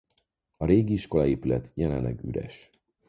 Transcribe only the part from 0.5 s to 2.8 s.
A régi iskolaépület jelenleg üres.